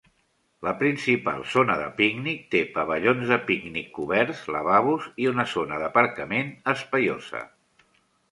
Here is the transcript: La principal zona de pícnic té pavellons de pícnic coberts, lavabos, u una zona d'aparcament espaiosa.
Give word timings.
La 0.67 0.71
principal 0.77 1.43
zona 1.55 1.73
de 1.81 1.89
pícnic 1.97 2.39
té 2.55 2.61
pavellons 2.77 3.33
de 3.33 3.37
pícnic 3.51 3.93
coberts, 3.99 4.41
lavabos, 4.55 5.05
u 5.25 5.29
una 5.35 5.47
zona 5.53 5.79
d'aparcament 5.83 6.49
espaiosa. 6.77 7.43